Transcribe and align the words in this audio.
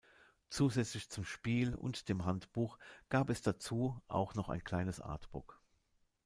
Zusätzlich 0.49 1.11
zum 1.11 1.25
Spiel 1.25 1.75
und 1.75 2.09
dem 2.09 2.25
Handbuch 2.25 2.79
gab 3.09 3.29
es 3.29 3.43
dazu 3.43 4.01
auch 4.07 4.33
noch 4.33 4.49
ein 4.49 4.63
kleines 4.63 4.99
Artbook. 4.99 5.61